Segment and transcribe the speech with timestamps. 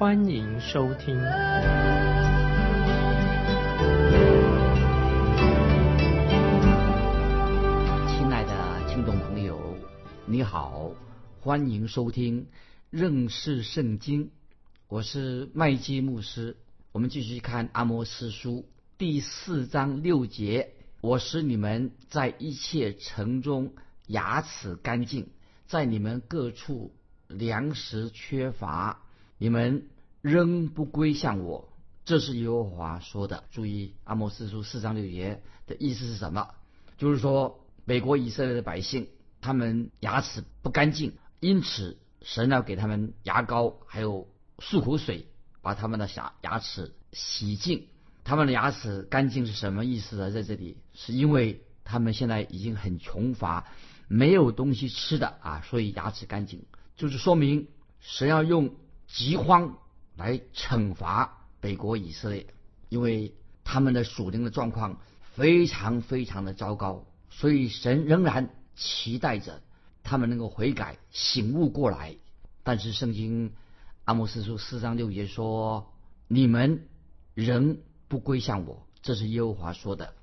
[0.00, 1.14] 欢迎收听。
[8.08, 9.76] 亲爱的听众朋友，
[10.24, 10.90] 你好，
[11.42, 12.46] 欢迎收听
[12.88, 14.30] 认识圣经。
[14.88, 16.56] 我是麦基牧师。
[16.92, 20.72] 我们继续看阿摩斯书第四章六节。
[21.02, 23.74] 我使你们在一切城中
[24.06, 25.28] 牙齿干净，
[25.66, 26.94] 在你们各处
[27.28, 29.02] 粮食缺乏，
[29.36, 29.88] 你们
[30.20, 31.68] 仍不归向我。
[32.04, 33.44] 这是耶和华说的。
[33.50, 36.48] 注意，阿摩斯书四章六节的意思是什么？
[36.98, 39.08] 就是说，美国以色列的百姓，
[39.40, 45.26] 他们牙齿不干净，因此神要给他们牙膏，还有漱口水，
[45.62, 47.86] 把他们的牙牙齿洗净。
[48.24, 50.30] 他们的牙齿干净是什么意思呢？
[50.30, 53.66] 在这里是因为他们现在已经很穷乏，
[54.08, 56.64] 没有东西吃的啊，所以牙齿干净，
[56.96, 57.68] 就是说明
[58.00, 58.74] 神要用
[59.06, 59.78] 饥荒
[60.20, 62.46] 来惩罚北国以色列，
[62.88, 65.00] 因为他们的属灵的状况
[65.34, 69.62] 非常非常的糟糕，所以神仍然期待着
[70.04, 72.16] 他们能够悔改、醒悟过来。
[72.62, 73.52] 但是圣经
[74.04, 75.92] 阿摩斯书四章六节说
[76.28, 76.86] ：“你们
[77.34, 77.78] 仍。”
[78.10, 80.14] 不归向我，这是耶和华说的。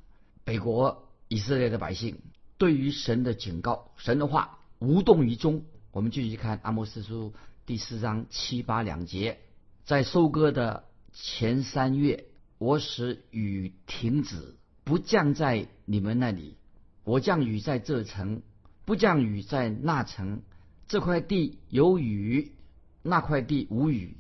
[0.44, 2.20] 北国以色列的百姓
[2.58, 5.64] 对于神的警告、神的话无动于衷。
[5.94, 7.34] 我们继续看阿摩斯书
[7.66, 9.40] 第四章七八两节，
[9.88, 12.26] 在收割的前三月，
[12.58, 16.58] 我使雨停止，不降在你们那里；
[17.06, 18.42] 我降雨在这城，
[18.84, 20.42] 不降雨在那城。
[20.90, 22.52] 这块地有雨，
[23.02, 24.18] 那块地无雨，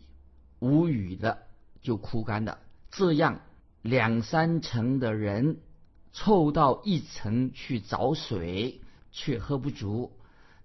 [0.59, 1.39] 无雨的
[1.81, 2.59] 就枯干了。
[2.89, 3.41] 这样。
[3.83, 5.59] 两三层的人
[6.11, 8.81] 凑到一层去找水，
[9.11, 10.11] 却喝不足。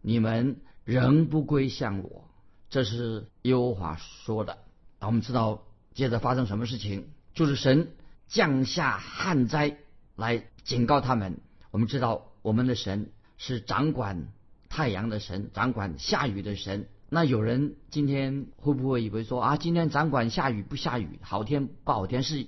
[0.00, 2.28] 你们仍不归向我，
[2.68, 4.58] 这是耶和华说的。
[5.02, 5.64] 啊，我们知道
[5.94, 7.90] 接着发生什么事情，就是神
[8.28, 9.76] 降下旱灾
[10.14, 11.40] 来警告他们。
[11.72, 14.28] 我们知道我们的神是掌管
[14.68, 16.86] 太阳的神，掌管下雨的神。
[17.08, 22.46] 那有人今天会不会以为说啊，今天掌管下雨不下雨，好天不好天是？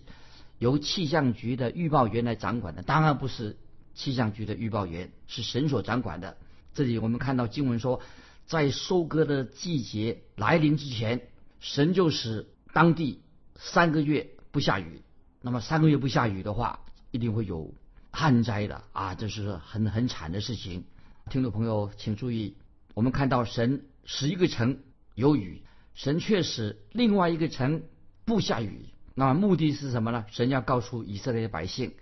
[0.60, 3.56] 由气象局的预报员来掌管的，当然不是
[3.94, 6.36] 气象局的预报员，是神所掌管的。
[6.72, 8.00] 这里我们看到经文说，
[8.46, 11.28] 在收割的季节来临之前，
[11.60, 13.22] 神就使当地
[13.56, 15.02] 三个月不下雨。
[15.40, 17.74] 那么三个月不下雨的话，一定会有
[18.10, 20.84] 旱灾的啊，这是很很惨的事情。
[21.30, 22.56] 听众朋友请注意，
[22.94, 24.80] 我们看到神使一个城
[25.14, 25.62] 有雨，
[25.94, 27.82] 神却使另外一个城
[28.24, 28.86] 不下雨。
[29.14, 30.24] 那么目的是什么呢？
[30.30, 31.94] 神要告诉以色列百姓，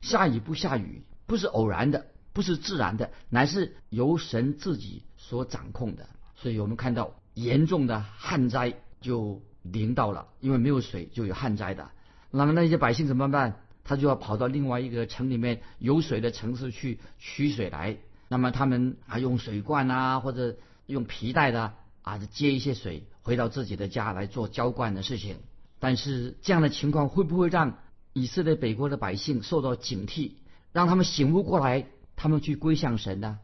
[0.00, 6.08] 下雨不下雨不是偶然的，不是自然的，乃是由神自己所掌控的。
[6.34, 8.74] 所以我们看到严重的旱灾
[9.06, 11.90] 就淋到了，因为没有水就有旱灾的。
[12.32, 13.60] 那么那些百姓怎么办？
[13.84, 17.98] 他就要跑到另外一个城里面有水的城市去取水来。
[18.28, 20.56] 那么他们啊用水罐啊，或者
[20.86, 25.36] 用皮带的啊接一些水回到自己的家来做浇灌的事情。
[25.78, 27.78] 但是这样的情况会不会让
[28.12, 30.32] 以色列北国的百姓受到警惕，
[30.72, 31.86] 让他们醒悟过来，
[32.16, 33.38] 他们去归向神呢？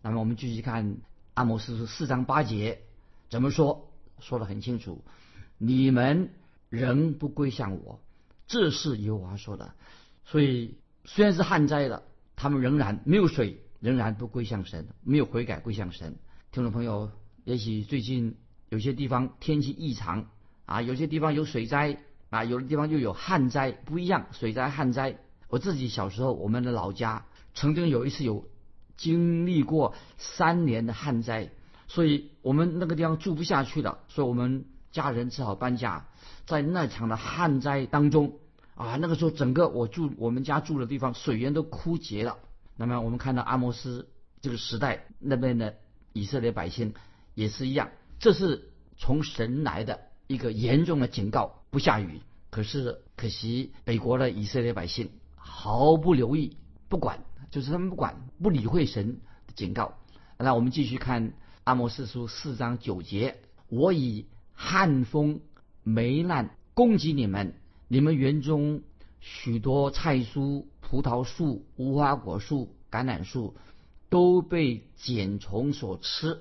[0.00, 0.98] 那么我们继续看
[1.34, 2.82] 阿摩斯书四章八节
[3.30, 3.87] 怎么说？
[4.20, 5.04] 说的很清楚，
[5.58, 6.30] 你们
[6.68, 8.00] 仍不归向我，
[8.46, 9.74] 这是耶和华说的。
[10.24, 12.02] 所以虽然是旱灾了，
[12.36, 16.16] 他们仍然没有水，仍然不归向神，没有悔改归向神。
[16.52, 17.10] 听众朋友，
[17.44, 18.36] 也许最近
[18.68, 20.28] 有些地方天气异常。
[20.66, 21.96] 啊，有些地方有水灾
[22.28, 24.26] 啊，有的地方又有旱灾，不一样。
[24.32, 25.16] 水灾、旱灾，
[25.48, 27.24] 我自己小时候，我们的老家
[27.54, 28.46] 曾经有一次有
[28.98, 31.50] 经历过三年的旱灾，
[31.88, 36.06] 所以我们那个地方住不下去了，所以我们家人只好搬家。
[36.46, 38.34] 在那场的旱灾当中
[38.76, 42.38] 啊，那个时候整个我住我们家住的地方水源都枯竭了。
[42.76, 44.08] 那么我们看到阿摩斯
[44.40, 45.74] 这个时代那边的
[46.12, 46.94] 以色列百姓
[47.34, 47.90] 也是一样，
[48.20, 50.00] 这是从神来的。
[50.28, 52.20] 一个严重的警告，不下雨。
[52.50, 56.58] 可是可惜，北国的以色列百姓毫不留意，
[56.90, 59.94] 不管，就是他们不管，不理会神的警告。
[60.36, 61.32] 那我们继续看
[61.68, 63.36] 阿摩斯书四章九节：
[63.68, 64.24] 我以
[64.54, 65.42] 旱风、
[65.82, 67.52] 霉烂攻击你们，
[67.88, 68.80] 你们园中
[69.20, 73.54] 许多菜蔬、葡萄树、无花果树、橄榄树
[74.08, 76.40] 都被茧虫所吃，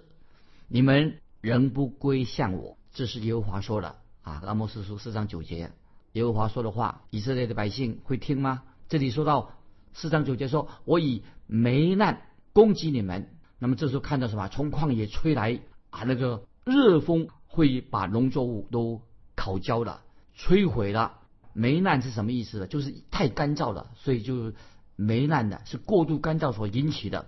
[0.69, 2.77] 你们仍不归向我。
[2.94, 5.71] 这是耶和华说的啊，阿摩斯书四章九节，
[6.13, 8.63] 耶和华说的话，以色列的百姓会听吗？
[8.88, 9.51] 这里说到
[9.91, 12.21] 四章九节说，我以霉烂
[12.53, 13.33] 攻击你们。
[13.59, 14.48] 那么这时候看到什么？
[14.50, 15.59] 从旷野吹来
[15.89, 19.01] 啊，那个热风会把农作物都
[19.36, 20.04] 烤焦了、
[20.38, 21.19] 摧毁了。
[21.54, 22.68] 霉难是什么意思呢？
[22.68, 24.54] 就是太干燥了，所以就
[24.95, 27.25] 霉难的是过度干燥所引起的，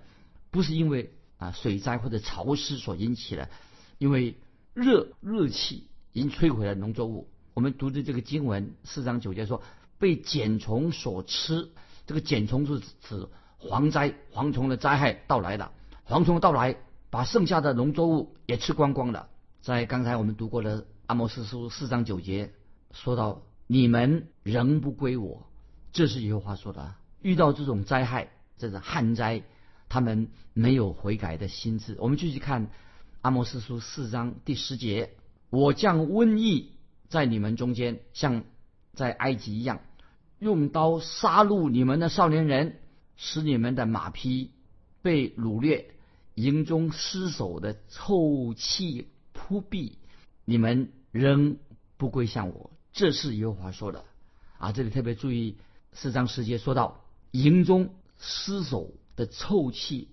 [0.52, 3.50] 不是因为啊水灾或者潮湿所引起的，
[3.98, 4.36] 因为
[4.76, 7.28] 热热气已经摧毁了农作物。
[7.56, 9.64] 我们读的这个经文四章九节说，
[9.98, 11.70] 被茧虫所吃，
[12.06, 13.28] 这个茧虫是指
[13.60, 15.72] 蝗灾、蝗虫的灾害到来了。
[16.10, 16.76] 蝗虫的到来，
[17.12, 19.30] 把剩下的农作物也吃光光了。
[19.62, 22.52] 在刚才我们读过的阿摩斯书四章九节，
[22.92, 25.46] 说到你们仍不归我，
[25.92, 26.96] 这是耶和华说的。
[27.22, 29.44] 遇到这种灾害，这是旱灾，
[29.88, 31.96] 他们没有悔改的心智。
[32.00, 32.72] 我们继续看
[33.22, 35.12] 阿摩斯书四章第十节：
[35.52, 36.72] 我将瘟疫
[37.08, 38.46] 在你们中间，像
[38.96, 39.82] 在埃及一样，
[40.40, 42.80] 用刀杀戮你们的少年人，
[43.16, 44.50] 使你们的马匹
[45.04, 45.92] 被掳掠。
[46.40, 49.98] 营中失守的臭气扑鼻，
[50.46, 51.58] 你们仍
[51.98, 54.06] 不归向我，这是耶和华说的
[54.58, 54.72] 啊！
[54.72, 55.58] 这里特别注意
[55.92, 60.08] 四章十节说到营中失守的臭气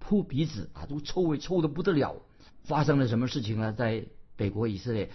[0.00, 2.16] 扑鼻子啊，都臭味臭的不得了。
[2.64, 3.72] 发生了什么事情呢？
[3.72, 5.12] 在北国以色列，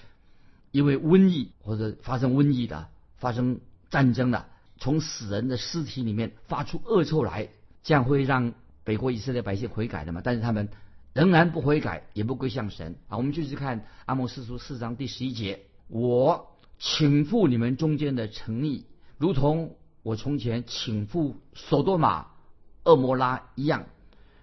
[0.71, 2.87] 因为瘟疫或者发生瘟疫的，
[3.17, 3.59] 发生
[3.89, 4.47] 战争的，
[4.77, 7.49] 从死人的尸体里面发出恶臭来，
[7.83, 8.53] 这样会让。
[8.85, 10.69] 北国以色列百姓悔改的嘛，但是他们
[11.11, 13.17] 仍然不悔改，也不归向神啊。
[13.17, 18.85] 我们继续看阿摩斯书四章第十一节：我请赴你们中间的诚意，
[19.17, 22.27] 如同我从前请赴索多玛、
[22.83, 23.87] 恶摩拉一样，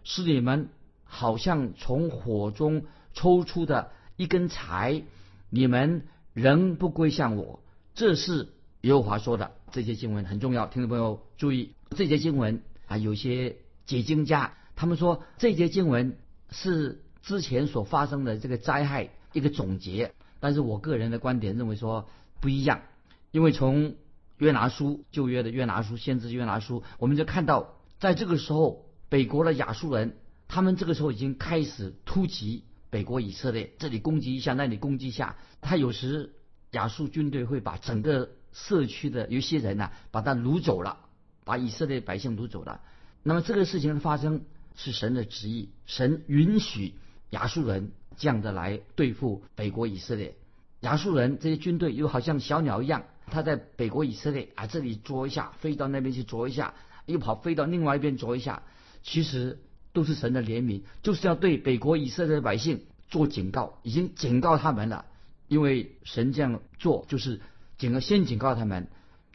[0.02, 0.70] 使你们
[1.04, 2.84] 好像从火中
[3.14, 5.04] 抽出的一根柴，
[5.50, 7.60] 你们仍不归向我。
[7.94, 8.48] 这是
[8.80, 9.52] 耶和华说的。
[9.70, 13.56] 这些经文很重要，听众朋友注意，这些经文啊，有些。
[13.84, 16.16] 解经家他们说，这节经文
[16.50, 22.08] 是之前所发生的这个灾害一个总结，但是我个人的观点认为说
[22.40, 22.82] 不一样，
[23.30, 23.94] 因为从
[24.38, 30.16] 约拿书旧约的约拿书先知约拿书，我们就看到，在这个时候，北国的亚述人，
[30.48, 36.34] 他们这个时候已经开始突袭北国以色列，这里攻击一下，那里攻击一下，他有时
[36.72, 40.98] 亚述军队会把整个社区的有些人呢，把他掳走了，
[41.44, 42.80] 把以色列百姓掳走了。
[43.24, 44.42] 那么这个事情的发生
[44.74, 46.94] 是神的旨意，神允许
[47.30, 50.34] 亚述人这样的来对付北国以色列。
[50.80, 56.74] 亚述人这些军队又好像小鸟一样，他在北国以色列啊这里啄一下，飞到那边去啄一下，
[57.06, 58.64] 又跑飞到另外一边啄一下。
[59.04, 59.60] 其实
[59.92, 65.04] 都是神的怜悯，就是要对北国以色列的百姓做警告，已经警告他们了。
[65.46, 67.40] 因为神这样做，就是
[67.78, 68.88] 警告先警告他们，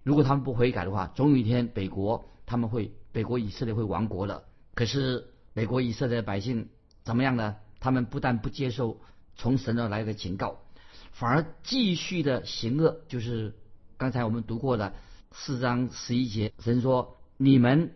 [0.04, 2.92] 如果他们不悔改的话，总有一天北国他们会。
[3.18, 4.44] 北国以色列会亡国了，
[4.76, 6.70] 可是北国以色列的百姓
[7.04, 7.56] 怎么样呢？
[7.80, 9.02] 他们不但不接受
[9.36, 10.60] 从神而来的警告，
[11.14, 13.02] 反而继续的行恶。
[13.08, 13.56] 就是
[13.98, 14.94] 刚才我们读过的
[15.32, 17.96] 四章十一节，神说：“你们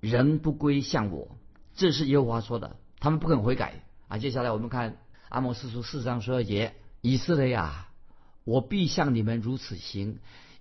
[0.00, 1.36] 仍不归向我。”
[1.76, 4.16] 这是耶和华说的，他们不肯悔改啊。
[4.16, 4.96] 接下来我们看
[5.28, 7.90] 阿摩斯书四章十二节：“以色列啊，
[8.44, 10.14] 我必向你们如此行；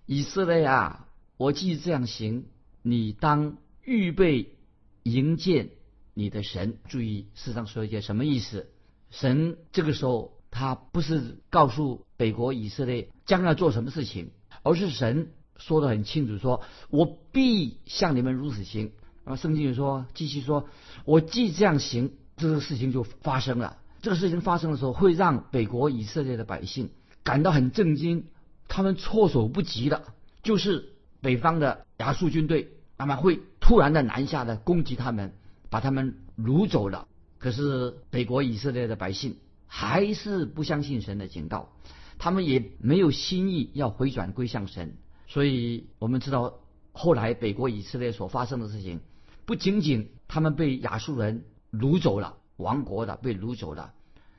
[0.05, 2.47] 以色列啊，我既这样行，
[2.81, 4.55] 你当。”预备
[5.03, 5.69] 迎接
[6.13, 8.67] 你的神，注意四章说一些什么意思？
[9.09, 14.31] 神这个时候他不是告诉北国以色列将要做什么事情，
[14.63, 18.91] 而是神说的很清楚，说我必向你们如此行。
[19.23, 20.67] 那么圣经说，继续说，
[21.05, 23.77] 我既这样行，这个事情就发生了。
[24.01, 26.89] 这个事情发生的时候，会让北国以色列的百姓
[27.23, 28.25] 感到很震惊，
[28.67, 30.03] 他们措手不及的，
[30.43, 32.73] 就是北方的亚述军队。
[32.97, 35.33] 那么会突然的南下的攻击他们，
[35.69, 37.07] 把他们掳走了。
[37.37, 39.37] 可是北国以色列的百姓
[39.67, 41.69] 还是不相信神的警告，
[42.17, 44.97] 他们也没有心意要回转归向神。
[45.27, 46.55] 所以我们知道
[46.91, 48.99] 后来北国以色列所发生的事情，
[49.45, 53.93] 不仅仅他们被亚述人掳走了，亡国的被掳走了。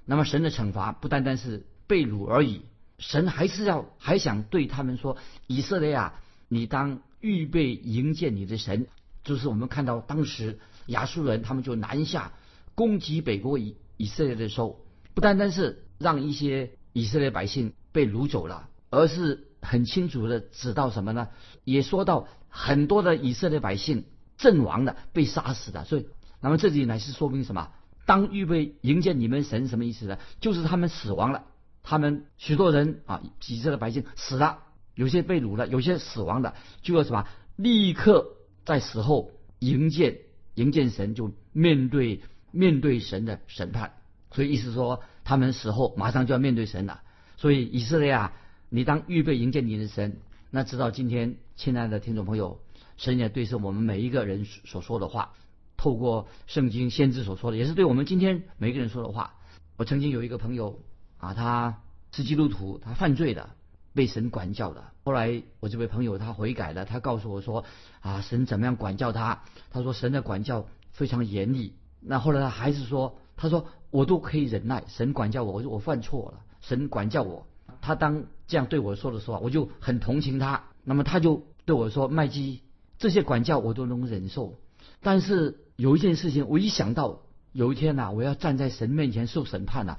[0.05, 2.63] 那么神的惩罚不单单是被掳而已，
[2.99, 7.01] 神还是要还想对他们说：以色列啊，你当。
[7.23, 8.89] 预备迎接你的神，
[9.25, 12.33] 就是我们看到当时亚述人他们就南下
[12.75, 21.29] 攻击北国以以色列的时候，不单单是让一些以色列百姓被掳走了，而是很清楚的指到什么呢？
[21.65, 25.85] 也说到很多的以色列百姓阵亡的，被杀死的。
[25.85, 26.07] 所以，
[26.41, 27.71] 那么这里乃是说明什么？
[28.05, 30.19] 当预备迎接你们神什么意思呢？
[30.41, 31.45] 就是他们死亡了，
[31.85, 34.59] 他们许多人啊，以色列百姓死了，
[34.95, 37.27] 有些被掳了，有些死亡的，就要什么？
[37.55, 40.23] 立刻在死后迎接
[40.55, 43.95] 迎接神，就面对面对神的审判。
[44.31, 47.03] 所以意思说，他们死后马上就要面对神了。
[47.37, 48.33] 所以以色列啊。
[48.75, 50.17] 你当预备迎接你的神，
[50.51, 52.59] 那直到今天亲爱的听众朋友，
[52.97, 55.35] 神也对是我们每一个人所说的话，
[55.77, 59.35] 透过圣经先知所说的，也是对我们今天每一个人说的话。
[59.77, 60.81] 我曾经有一个朋友
[61.19, 63.51] 啊，他是基督徒，他犯罪的，
[63.95, 64.85] 被神管教的。
[65.05, 67.65] 后来我这位朋友他悔改了，他告诉我说
[68.01, 69.43] 啊，神怎么样管教他？
[69.71, 71.75] 他说神的管教非常严厉。
[72.01, 77.47] 那后来他还是说，他说我都可以忍耐，神管教我，我说我犯错了，神管教我。
[77.81, 80.65] 他当这样对我说的时候，我就很同情他。
[80.85, 82.63] 那么他就对我说：“麦基，
[82.99, 84.59] 这些管教我都能忍受，
[85.01, 87.23] 但是有一件事情，我一想到
[87.53, 89.99] 有一天呐，我要站在神面前受审判呐，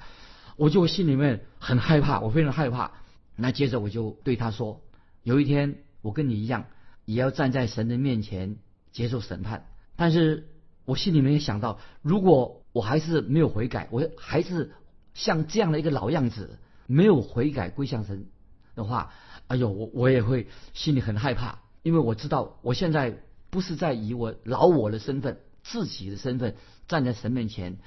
[0.56, 2.92] 我就心里面很害怕，我非常害怕。
[3.36, 4.82] 那接着我就对他说：
[5.22, 6.66] 有一天我跟你一样，
[7.04, 8.56] 也要站在神的面前
[8.92, 9.66] 接受审判。
[9.96, 10.48] 但是
[10.84, 14.72] 我心里面也想到，如果我还是没有悔改，我还是
[15.14, 18.26] 像这样的一个老样子。”没有悔改归向神
[18.74, 19.14] 的话，
[19.46, 27.78] 哎呦，我我也会心里很害怕，因为我知道我现在不是在以我老我的身份、自己的身份站在神面前，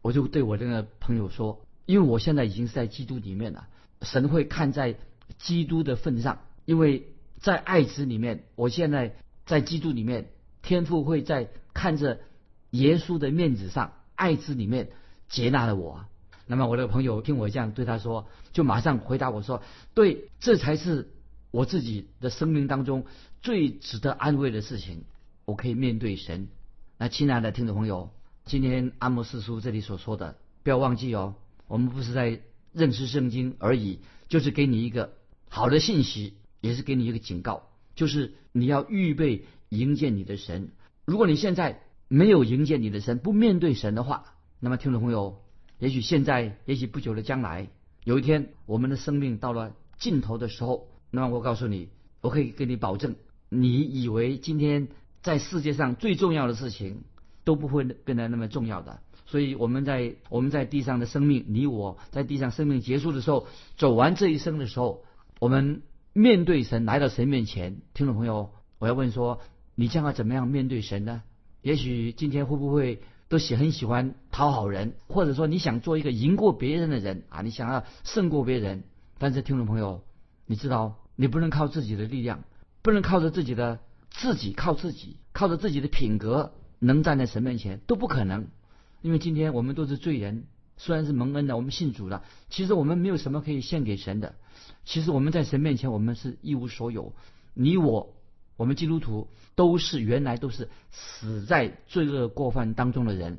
[0.00, 3.68] 我就对我这个朋友说，因为我现在已经是在基督里面了，
[4.02, 4.96] 神会看在
[5.38, 9.14] 基督的份上，因为在爱子里面，我现在
[9.46, 10.30] 在基督里面，
[10.62, 12.20] 天父会在看着
[12.70, 14.90] 耶稣的面子上，爱子里面
[15.28, 16.04] 接纳了我。
[16.46, 19.62] 那么我的朋友听我这样对他说，就马上回答我说
[19.94, 21.10] ：“对，这才是
[21.52, 23.06] 我自己的生命当中
[23.40, 25.04] 最值得安慰的事情。
[25.44, 26.48] 我可以面对神。”
[26.98, 28.10] 那亲爱的听众朋友，
[28.44, 31.36] 今天阿摩斯书这里所说的，不要忘记哦，
[31.68, 32.40] 我们不是在
[32.72, 35.14] 认识圣经而已，就是给你一个
[35.48, 40.70] 好的信息，也是给你一个警告，就是你要预备迎接你的神。
[41.04, 44.24] 如果你现在没有迎接你的神，不面对神的话，
[44.60, 45.42] 那么听众朋友。
[45.78, 47.70] 也许现在，也许不久的将来，
[48.04, 51.88] 有一天我们的生命到了尽头的时候，那么我告诉你，
[52.20, 53.16] 我可以跟你保证，
[53.48, 54.88] 你以为今天
[55.22, 57.02] 在世界上最重要的事情
[57.44, 59.00] 都不会变得那么重要的。
[59.30, 63.46] 所以我们在我们在地上的生命，你我在地上生命结束的时候，
[63.76, 65.04] 走完这一生的时候，
[65.38, 65.82] 我们
[66.12, 69.40] 面对神，来到神面前，听众朋友，我要问说，
[69.76, 71.22] 你将要怎么样面对神呢？
[71.62, 73.00] 也许今天会不会？
[73.28, 78.82] 都喜很喜欢讨好人，或者说你想做一个赢过别人的人啊，你想要胜过别人。
[79.18, 80.02] 但是听众朋友，
[80.46, 82.42] 你知道你不能靠自己的力量，
[82.82, 83.78] 不能靠着自己的
[84.10, 88.48] 自己靠自己，靠着自己的品格能站在神面前都不可能。
[89.02, 90.44] 因为今天我们都是罪人，
[90.76, 94.34] 虽然是蒙恩的，我们信主了，其实我们没有什么可以献给神的。
[94.84, 97.14] 其实我们在神面前，我们是一无所有。
[97.54, 98.14] 你我。
[98.56, 103.38] 我们基督徒都是原来都是死在罪恶过犯当中的人，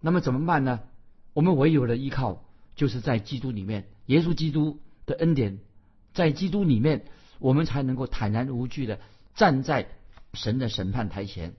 [0.00, 0.80] 那么怎么办呢？
[1.32, 5.60] 我们唯有的依靠就是在基督里面，耶稣基督的恩典，
[6.12, 7.04] 在基督里面，
[7.38, 8.98] 我们才能够坦然无惧的
[9.36, 9.90] 站在
[10.32, 11.54] 神的审判台前。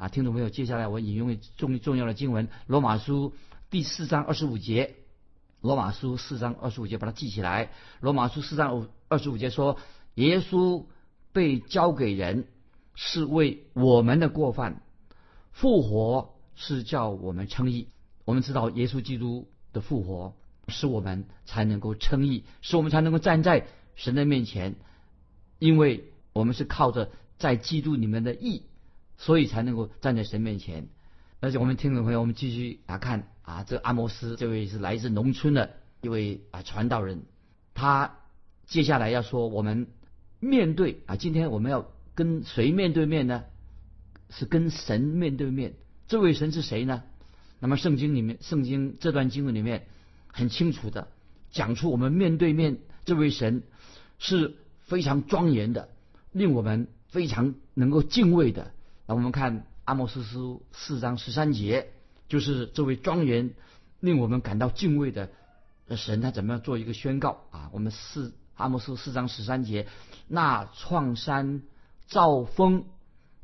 [0.00, 0.48] 啊，听众朋友？
[0.48, 3.30] 接下来我引用重重要的经文，《罗马书》
[3.68, 4.86] 第四章二十五节，
[5.60, 7.66] 《罗马书》四章二十五节，把它记起来。
[8.00, 9.78] 《罗马书》四章五二十五节说，
[10.14, 10.86] 耶稣。
[11.32, 12.48] 被交给人，
[12.96, 14.80] 是为我们的过犯；
[15.52, 17.86] 复活是叫我们称义。
[18.24, 20.34] 我们知道耶稣基督的复活，
[20.66, 24.74] 使我们才能够称义，使我们才能够站在神的面前。
[25.60, 28.64] 因为我们是靠着在基督里面的义，
[29.20, 30.88] 所以才能够站在神面前。
[31.38, 37.22] 而且我们听众朋友，我们继续来看啊，这阿摩斯这位是来自农村的一位啊传道人，
[37.74, 38.16] 他
[38.66, 39.86] 接下来要说我们。
[40.42, 43.44] 面对啊，今天我们要跟谁面对面呢？
[44.30, 45.74] 是跟神面对面。
[46.08, 47.02] 这位神是谁呢？
[47.58, 49.86] 那么圣经里面，圣经这段经文里面
[50.28, 51.08] 很清楚的
[51.50, 53.64] 讲出，我们面对面这位神
[54.18, 55.90] 是非常庄严的，
[56.32, 58.72] 令我们非常能够敬畏的。
[59.14, 61.90] 我们看阿莫斯书四章十三节，
[62.28, 63.54] 就是这位庄严
[64.00, 65.30] 令我们感到敬畏的
[65.96, 67.70] 神，他怎么样做一个宣告啊？
[67.72, 68.34] 我们四。
[68.56, 69.86] 阿摩斯四章十三节，
[70.28, 71.62] 那创山
[72.06, 72.84] 造风，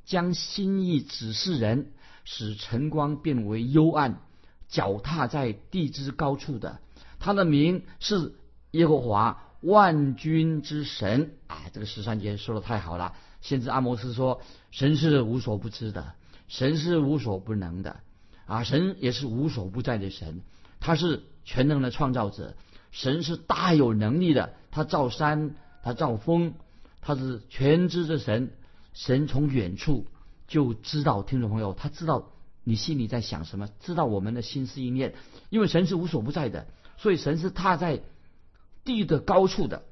[0.05, 1.91] 将心意指示人，
[2.27, 4.21] 使晨光变为幽暗，
[4.69, 6.81] 脚踏在地之高处的，
[7.19, 8.35] 他的名是
[8.73, 11.63] 耶和华万军之神啊！
[11.73, 13.15] 这个十三节说的太好了。
[13.47, 16.15] 先知阿摩斯说：“神是无所不知的，
[16.49, 18.01] 神是无所不能的，
[18.45, 20.41] 啊，神也是无所不在的神，
[20.81, 22.57] 他是全能的创造者，
[22.91, 26.55] 神是大有能力的，他造山，他造风，
[27.01, 28.51] 他是全知的神。
[28.95, 30.07] 神从远处
[30.49, 32.33] 就知道，听众朋友，他知道
[32.65, 35.15] 你心里在想什么，知道我们的心思意念，
[35.51, 38.03] 因为神是无所不在的，所以神是踏在
[38.85, 39.85] 地的高处的，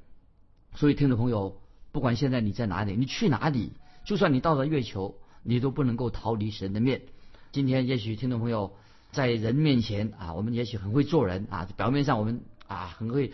[0.75, 1.57] 所以听众朋友。”
[1.95, 3.71] 不管现在你在哪里，你去哪里，
[4.05, 7.03] 就算你到了月球，你都不能够逃离神的面。
[7.53, 8.75] 今天也许听众朋友
[9.13, 13.33] 在人面前啊，我们也许很会做人啊，表面上我们啊很会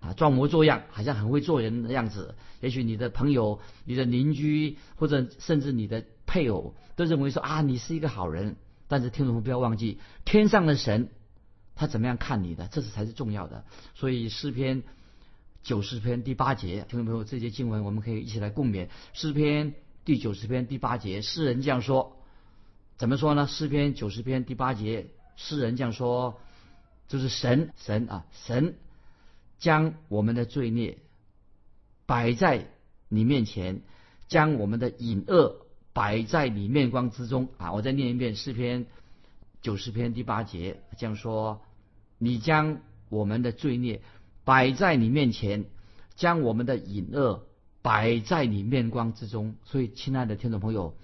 [0.00, 2.34] 啊装模作样，好像很会做人的样子。
[2.62, 8.56] 也许你的朋友、你的邻居或者甚至你的配偶都认为说啊你是一个好人。
[8.88, 11.10] 但是听众朋友不要忘记，天上的神
[11.74, 13.66] 他怎么样看你的，这是才是重要的。
[13.94, 14.82] 所以诗篇。
[15.62, 18.88] 九十篇第八节，听众朋友，这节经文我们可以一起来共勉。
[19.12, 22.16] 诗篇第九十篇第八节，诗人这样说：
[22.96, 23.46] 怎么说呢？
[23.46, 26.40] 诗篇九十篇第八节，诗人这样说，
[27.06, 28.74] 就是神神啊，神
[29.60, 30.98] 将我们的罪孽
[32.06, 32.66] 摆在
[33.08, 33.82] 你面前，
[34.26, 37.72] 将我们的隐恶摆在你面光之中啊！
[37.72, 38.86] 我再念一遍诗篇
[39.60, 41.62] 九十篇第八节，这样说：
[42.18, 44.02] 你将我们的罪孽。
[44.44, 45.66] 摆在你面前，
[46.16, 47.46] 将我们的隐恶
[47.82, 49.54] 摆在你面光之中。
[49.64, 50.96] 所以，亲爱的听众朋友，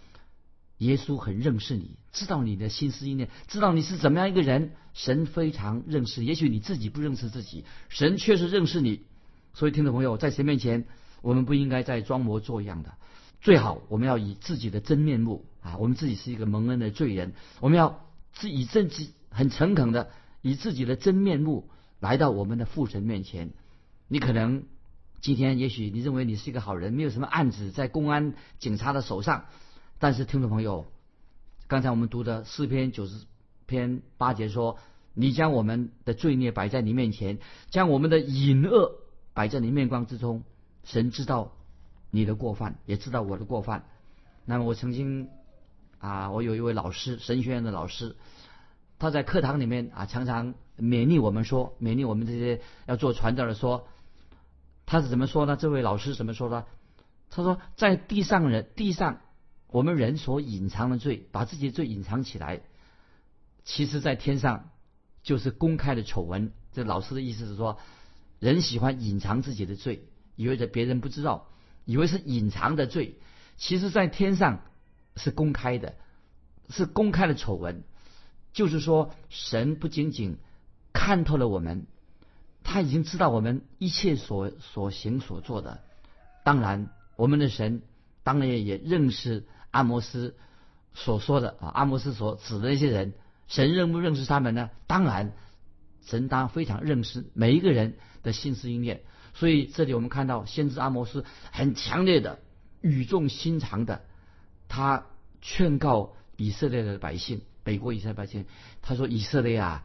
[0.79, 4.73] 耶稣很认识你，知道你的心思意念，知道你是怎么样一个人。
[4.95, 9.03] 神非常认识，也许你自己不认识自己，神确实认识你。
[9.55, 10.87] 所以，听众朋友，在神面前，
[11.23, 12.95] 我们不应该再装模作样的，
[13.41, 20.11] 最好我们要以自己的真面目啊，我们自己是一个蒙恩的罪人，我们要自以正直、很诚恳的
[20.43, 21.71] 以自己的真面目。
[22.01, 23.51] 来到我们的父神面前，
[24.07, 24.65] 你可能
[25.21, 29.47] 今天也许你认为你是一个好人，没有什么案子在公安警察的手上。
[29.99, 30.87] 但是听众朋友，
[31.67, 33.27] 刚才我们读的诗篇九十
[33.67, 34.79] 篇八节说
[35.13, 37.39] ：“你将我们的罪孽摆在你面前，
[37.71, 38.93] 将我们的隐恶
[39.35, 40.45] 摆在你面光之中。”
[40.85, 41.53] 神知道
[42.13, 43.87] 你的过犯，也知道我的过犯。
[44.45, 45.29] 那么我曾经
[45.99, 48.17] 啊，我有一位老师，神学院的老师，
[49.01, 50.55] 他在课堂里面啊，常常。
[50.79, 53.89] 勉励我们说，勉励我们这些要做传道的说，
[54.87, 55.57] 他是怎么说呢？
[55.57, 56.67] 这位老师怎么说的？
[57.31, 59.21] 他说，在地上人地上，
[59.67, 62.61] 我们人所隐藏的罪，把自己罪隐藏起来，
[63.65, 64.71] 其实在天上
[65.23, 66.53] 就是公开的丑闻。
[66.73, 67.79] 这老师的意思是说，
[68.39, 71.49] 人喜欢隐藏自己的罪，以为着别人不知道，
[71.85, 73.19] 以为是隐藏的罪，
[73.57, 74.63] 其实在天上
[75.17, 75.97] 是公开的，
[76.71, 77.83] 是公开的丑闻。
[78.55, 80.39] 就是说，神不仅仅。
[80.99, 81.87] 看透了我们，
[82.65, 85.81] 他已经知道我们一切所所行所做的。
[86.43, 87.83] 当然，我们的神
[88.25, 90.35] 当然也认识阿摩斯
[90.95, 93.15] 所说的啊，阿摩斯所指的那些人，
[93.47, 94.71] 神认不认识他们呢？
[94.89, 95.35] 当然，
[96.05, 99.03] 神当然非常认识每一个人的心思意念。
[99.35, 102.41] 所以这里我们看到先知阿摩斯很强烈的、
[102.81, 104.03] 语重心长的，
[104.67, 105.07] 他
[105.41, 108.47] 劝告以色列的百姓，北国以色列百姓，
[108.83, 109.85] 他说：“以色列啊。”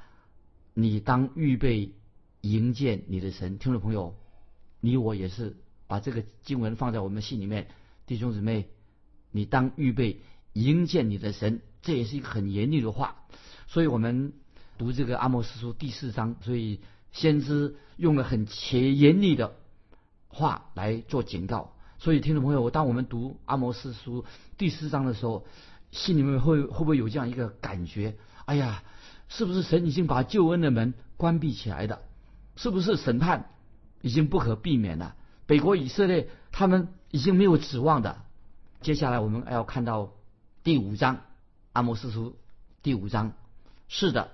[0.74, 1.94] 你当预备
[2.42, 4.16] 迎接你的神，听众朋友，
[4.80, 5.56] 你我也是
[5.88, 7.68] 把这个经文放在我们心里面，
[8.08, 8.68] 弟兄姊妹，
[9.32, 10.22] 你当预备
[10.54, 13.18] 迎接你的神，这也是一个很严厉的话。
[13.68, 14.34] 所以我们
[14.78, 16.82] 读这个阿莫斯书第四章，所以
[17.12, 19.56] 先知用了很且严厉的
[20.28, 21.76] 话来做警告。
[22.00, 24.26] 所以听众朋友，当我们读阿摩斯书
[24.58, 25.46] 第四章的时候，
[25.92, 28.18] 心里面会会不会有这样一个感觉？
[28.46, 28.84] 哎呀！
[29.30, 32.02] 是不是神已经把救恩的门关闭起来的？
[32.56, 33.50] 是不是审判
[34.02, 35.16] 已经不可避免了？
[35.46, 38.22] 北国以色列他们已经没有指望的。
[38.82, 40.12] 接下来我们要看到
[40.64, 41.22] 第五章
[41.72, 42.38] 阿摩斯书
[42.82, 43.34] 第五章，
[43.88, 44.32] 是的，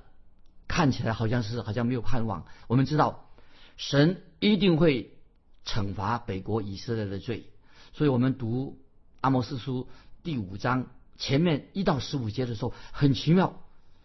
[0.67, 2.45] 看起来好像是好像没有盼望。
[2.67, 3.29] 我们知道
[3.77, 5.17] 神一定会
[5.65, 7.49] 惩罚北国以色列的罪，
[7.93, 8.79] 所以我们读
[9.21, 9.87] 阿摩斯书
[10.23, 13.61] 第五章前面一到十五节的时候很奇妙。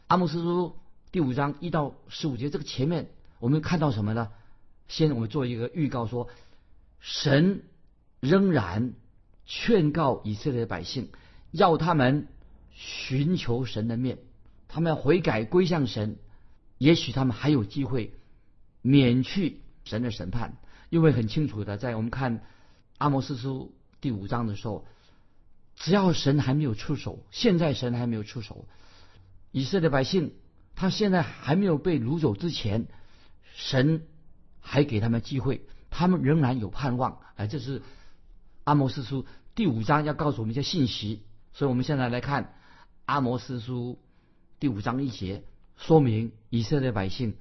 [0.07, 0.77] 阿姆斯书
[1.12, 4.31] 第五章一到十五节，这个前面我们看到什么呢？
[4.87, 6.29] 先我们做一个预告，说
[7.01, 7.62] 神
[8.21, 8.93] 仍然
[9.47, 11.09] 劝告以色列百姓，
[11.53, 12.29] 要他们
[12.71, 14.19] 寻求神的面，
[14.69, 16.19] 他们要悔改归向神，
[16.77, 18.12] 也许他们还有机会
[18.83, 20.59] 免去神的审判。
[20.90, 22.43] 因为很清楚的，在我们看
[22.99, 24.85] 阿摩斯书第五章的时候，
[25.77, 28.69] 只要神还没有出手，现在神还没有出手。
[29.55, 30.33] 以色列百姓，
[30.75, 32.88] 他现在还没有被掳走之前，
[33.55, 34.03] 神
[34.59, 37.21] 还给他们机会，他们仍然有盼望。
[37.37, 37.81] 哎，这是
[38.64, 41.23] 阿摩斯书第五章要告诉我们一些信息。
[41.53, 42.57] 所以，我们现在来看
[43.05, 44.01] 阿摩斯书
[44.59, 45.45] 第五章一节，
[45.77, 47.37] 说明以色列百姓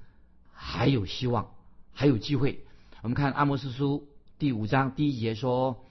[0.52, 1.50] 还有希望，
[1.92, 2.64] 还有机会。
[3.02, 4.06] 我们看阿摩斯书
[4.38, 5.84] 第五章第一节说：“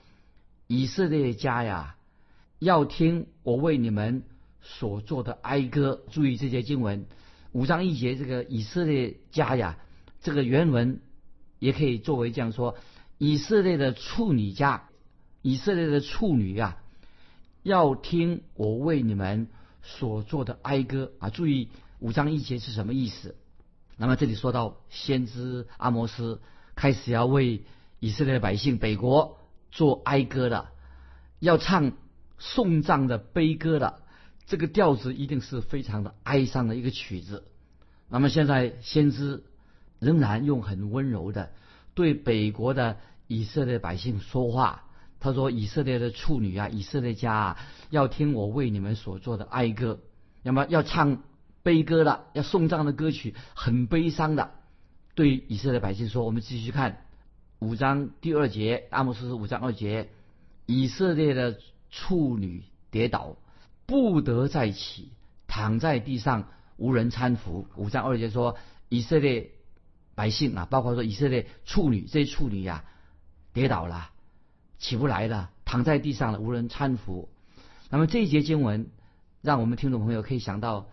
[0.68, 1.96] 以色列家呀，
[2.58, 4.22] 要听我为你们
[4.64, 7.06] 所做的哀歌。”注意这些经文，
[7.52, 9.78] 五章一节这个以色列家呀，
[10.20, 11.00] 这个原文
[11.60, 12.76] 也可以作为这样说：
[13.18, 14.88] 以色列的处女家，
[15.42, 16.80] 以色列的处女啊。
[17.62, 19.48] 要听我为你们
[19.80, 21.30] 所做的哀歌啊！
[21.30, 23.36] 注意五章一节是什么意思？
[23.96, 26.42] 那么这里说到先知阿摩斯
[26.74, 27.62] 开始要为
[28.00, 29.38] 以色列百姓北国
[29.70, 30.72] 做哀歌了，
[31.38, 31.92] 要唱
[32.36, 34.02] 送葬的悲歌了。
[34.46, 37.44] 这个调子一定是非常的哀伤的一个曲子。
[38.08, 39.44] 那么现在先知
[39.98, 41.50] 仍然用很温柔的
[41.94, 44.84] 对北国的以色列百姓说话。
[45.20, 50.00] 他说：“以色列的处女啊，以色列家啊，要听我为你们所做的哀歌，
[50.42, 51.22] 那么要唱
[51.62, 54.50] 悲歌的，要送葬的歌曲，很悲伤的。
[55.14, 57.06] 对以色列百姓说，我们继续看
[57.58, 60.10] 五章第二节，阿摩斯五章二节，
[60.66, 61.58] 以色列的
[61.90, 63.38] 处女跌倒，
[63.86, 65.12] 不得再起，
[65.46, 67.66] 躺在地上无人搀扶。
[67.76, 68.56] 五章二节说，
[68.88, 69.50] 以色列
[70.14, 72.84] 百姓啊，包括说以色列处女，这些处女呀，
[73.52, 74.10] 跌倒了。”
[74.76, 77.30] 起不来了，躺在地上了，无人搀扶。
[77.88, 78.90] 那么这一节经文，
[79.40, 80.90] 让我们听众朋友可以想到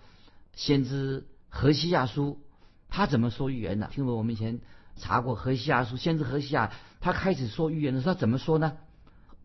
[0.56, 2.40] 先知何西亚书，
[2.88, 3.88] 他怎么说预言的？
[3.88, 4.62] 听说我们以前
[4.96, 8.78] 查过何西亚书，先知何西亚他开始说预言的时候，他怎么说呢？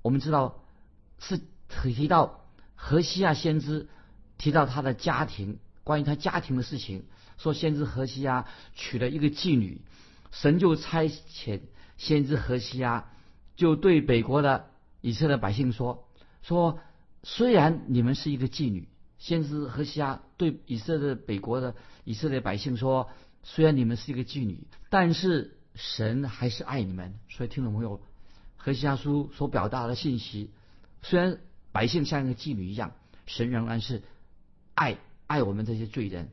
[0.02, 0.62] 我们知道
[1.18, 2.45] 是提到
[2.76, 3.88] 何西亚先知
[4.38, 9.80] 提到他的家庭，关于他家庭的事情，说先知何西亚娶了一个妓女，
[10.30, 11.62] 神就差遣
[11.96, 13.10] 先知何西亚。
[13.56, 14.68] 就对北国的
[15.00, 16.06] 以色列百姓说
[16.44, 16.78] ：“说
[17.22, 18.86] 虽然你们是一个妓女，
[19.18, 23.08] 先知何西阿对以色列北国的以色列百姓说，
[23.42, 27.14] 虽然你们是一个妓女，但是神还是爱你们。
[27.30, 28.02] 所以听众朋友，
[28.58, 30.50] 何西阿书所表达的信息，
[31.00, 31.38] 虽然
[31.76, 32.92] 百姓像一个妓女一样，
[33.26, 34.02] 神仍然是
[34.74, 36.30] 爱爱我们这些罪人。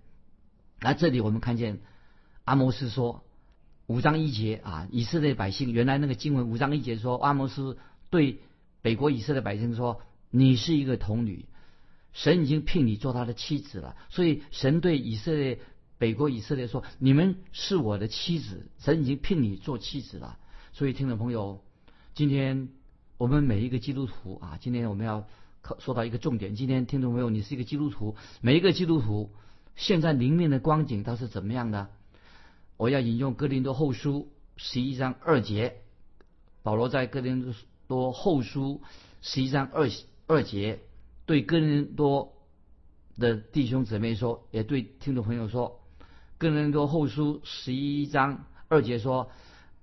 [0.80, 1.80] 那这里我们看见
[2.46, 3.24] 阿摩斯说。”
[3.86, 7.78] 五章一节啊，以色列百姓原来那个经文五章一节说，阿摩斯
[8.10, 8.40] 对
[8.82, 10.02] 北国以色列百姓说
[10.32, 11.46] ：“你是一个童女，
[12.14, 15.60] 神已经聘你做他的妻子了。”所以神对以色列
[15.98, 20.40] 北国以色列说：“你们是我的妻子，神已经聘你做妻子了。”
[20.72, 21.62] 所以听众朋友，
[22.16, 22.70] 今天
[23.24, 25.26] 我们每一个基督徒啊，今天我们要
[25.80, 26.56] 说到一个重点。
[26.56, 29.32] 今天听众朋友，你是一个基督徒，每一个基督徒
[29.78, 31.88] 现在灵命的光景它是怎么样的？
[32.76, 35.78] 我要引用哥林多后书十一章二节，
[36.64, 37.56] 保罗在哥林
[37.88, 38.82] 多后书
[39.22, 39.90] 十一章二
[40.28, 40.82] 二节
[41.26, 42.34] 对哥林多
[43.16, 45.80] 的弟兄姊妹说，也对听众朋友说，
[46.38, 49.32] 哥林多后书十一章二节说，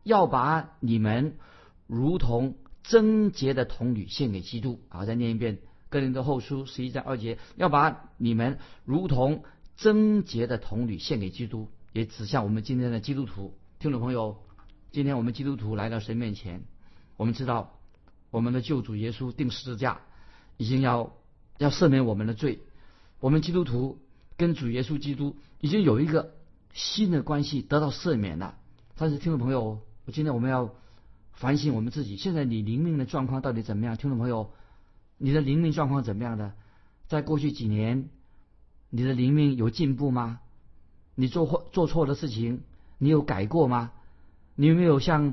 [0.02, 1.38] 要把你们
[1.86, 2.56] 如同
[2.90, 4.80] 贞洁的童女献给基督。
[4.88, 5.58] 好，再念一遍
[5.90, 9.44] 哥林多后书十一章二节，要把你们如同
[9.76, 11.68] 贞洁的童女献给基督。
[11.92, 14.38] 也指向我们今天的基督徒听众朋友，
[14.90, 16.64] 今天我们基督徒来到神面前，
[17.16, 17.78] 我们知道
[18.32, 20.00] 我们的救主耶稣定十字架，
[20.56, 21.16] 已经要
[21.58, 22.58] 要赦免我们的罪。
[23.20, 24.00] 我们基督徒
[24.36, 26.34] 跟主耶稣基督已经有一个
[26.72, 28.58] 新的关系得到赦免了。
[28.96, 29.78] 但是听众朋友，
[30.12, 30.74] 今天我们要
[31.40, 33.96] 反省我们自己，现在你灵命的状况到底怎么样？
[33.96, 34.50] 听众朋友，
[35.16, 36.52] 你的灵命状况怎么样的？
[37.08, 38.10] 在过去几年，
[38.90, 40.40] 你的灵命有进步吗？
[41.14, 42.60] 你做错做错的事情，
[42.98, 43.90] 你有改过吗？
[44.54, 45.32] 你有没有像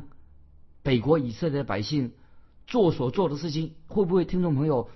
[0.82, 2.14] 北国以色列百姓
[2.68, 3.74] 做所做的事情？
[3.88, 4.90] 会不会听众朋友，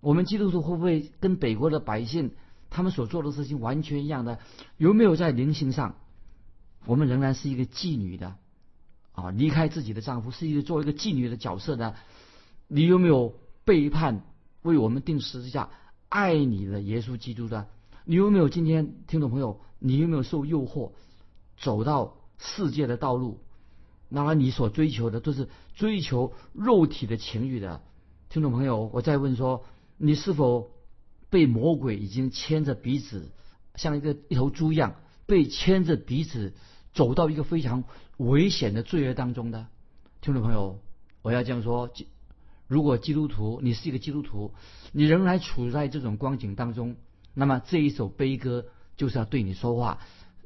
[0.00, 2.30] 我们基督徒会不会跟北国的百姓
[2.70, 4.38] 他们所做的事情完全一样的？
[4.76, 5.96] 有没有在灵性上，
[6.86, 8.36] 我们仍然是一个妓女的
[9.14, 9.30] 啊？
[9.30, 11.94] 离开自己的丈夫，是一个做一个妓女的角色呢？
[12.68, 14.22] 你有没有背叛
[14.62, 15.70] 为我们定十字架
[16.08, 17.66] 爱你的耶稣基督的？
[18.04, 19.60] 你有没有今天听众朋友？
[19.78, 20.92] 你有没有受诱惑，
[21.58, 23.40] 走到世界的道路？
[24.08, 27.82] 那么你所追求的都是追求肉体的情欲的，
[28.28, 29.64] 听众朋友，我再问说，
[29.96, 30.70] 你是否
[31.30, 33.30] 被魔鬼已经牵着鼻子，
[33.74, 34.94] 像一个一头猪一样，
[35.26, 36.54] 被牵着鼻子
[36.94, 37.84] 走到一个非常
[38.16, 39.66] 危险的罪恶当中的？
[40.22, 40.78] 听众朋友，
[41.20, 41.90] 我要这样说：，
[42.66, 44.54] 如果基督徒，你是一个基督徒，
[44.92, 46.96] 你仍然处在这种光景当中，
[47.34, 48.64] 那么这一首悲歌。
[48.96, 49.98] 就是要对你说话，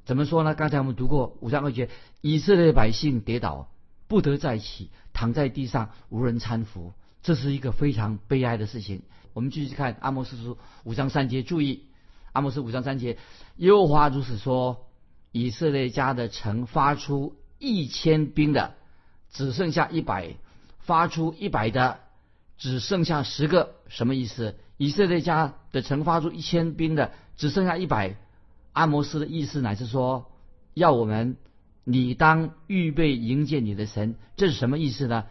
[0.07, 0.55] 怎么说呢？
[0.55, 1.91] 刚才我们读过五章二节，
[2.23, 3.69] 以色列百姓跌倒，
[4.07, 9.03] 不得再起，躺在地上无人搀扶，这是一个非常悲哀的事情。
[9.35, 11.85] 我们继续看阿摩斯书五章三节，注意
[12.33, 13.19] 阿摩斯五章三节，
[13.57, 14.88] 耶和华如此说：
[15.33, 18.75] 以色列家的城发出一千兵的，
[19.31, 20.37] 只剩下一百；
[20.79, 22.01] 发出一百的，
[22.57, 23.75] 只剩下十个。
[23.89, 24.57] 什么意思？
[24.77, 28.17] 以色列家的城发出一千兵的，只剩下一百。
[28.73, 30.31] 阿摩斯的意思乃是说，
[30.75, 31.37] 要我们，
[31.85, 34.15] 你当预备迎接你的神。
[34.37, 35.25] 这是什么意思呢？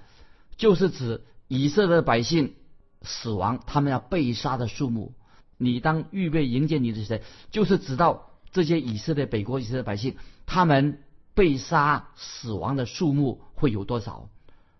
[0.57, 2.55] 就是指以色列百姓
[3.03, 5.13] 死亡，他们要被杀的数目。
[5.57, 14.29] 你当预备迎接你的神，就是指到这些以色列北国以色列百姓，他们被杀死亡的数目会有多少？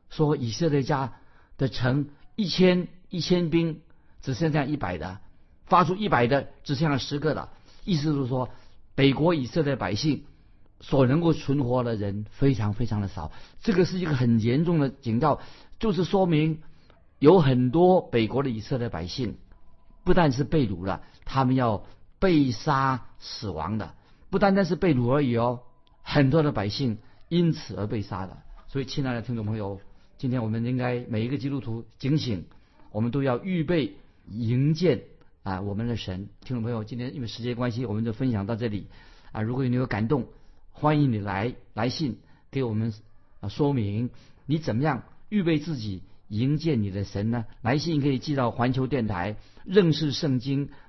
[0.10, 1.14] 说以色列家
[1.58, 3.82] 的城一千一千兵。
[4.20, 5.20] 只剩下一百的，
[5.68, 7.50] 发出一百的，只剩下十个的。
[7.86, 8.50] 意思就是说，
[8.94, 10.26] 北国以色列百姓
[10.82, 13.32] 所能够存活的人非常非常的少。
[13.62, 15.40] 这个是一个很严重的警告，
[15.80, 16.62] 就是说明
[17.20, 19.38] 有很多北国的以色列百姓
[20.04, 21.86] 不但是被掳了，他们要
[22.20, 23.94] 被杀死亡的。
[24.30, 25.62] 不单单是被掳而已哦，
[26.02, 26.98] 很多的百姓
[27.30, 28.38] 因此而被杀的。
[28.68, 29.80] 所以，亲爱的听众朋友，
[30.18, 32.46] 今天我们应该每一个基督徒警醒，
[32.92, 33.96] 我们都要预备。
[34.30, 35.06] 迎接
[35.44, 38.88] 啊，我们的神，听众朋友，今天因为时间关系，我们就分享到这里
[39.32, 39.42] 啊。
[39.42, 40.26] 如果你有感动，
[40.74, 42.20] 欢迎你来来信
[42.52, 42.94] 给我们
[43.40, 44.10] 啊，说明
[44.46, 47.46] 你怎么样预备自己迎接你的神呢？
[47.62, 50.72] 来信可以寄到环球电台认识圣经